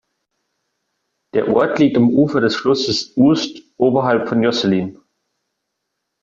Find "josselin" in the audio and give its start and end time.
4.41-4.97